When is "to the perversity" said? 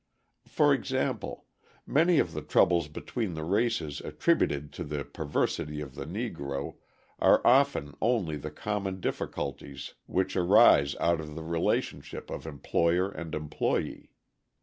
4.73-5.79